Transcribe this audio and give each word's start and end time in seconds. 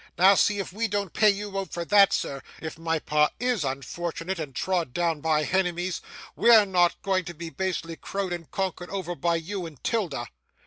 Now 0.17 0.33
see 0.33 0.57
if 0.57 0.73
we 0.73 0.87
don't 0.87 1.13
pay 1.13 1.29
you 1.29 1.55
out 1.59 1.71
for 1.71 1.85
that, 1.85 2.11
sir! 2.11 2.41
If 2.59 2.79
my 2.79 2.97
pa 2.97 3.29
IS 3.39 3.63
unfortunate 3.63 4.39
and 4.39 4.55
trod 4.55 4.93
down 4.93 5.21
by 5.21 5.43
henemies, 5.43 6.01
we're 6.35 6.65
not 6.65 6.99
going 7.03 7.23
to 7.25 7.35
be 7.35 7.51
basely 7.51 7.95
crowed 7.97 8.33
and 8.33 8.49
conquered 8.49 8.89
over 8.89 9.13
by 9.13 9.35
you 9.35 9.67
and 9.67 9.77
'Tilda. 9.83 10.25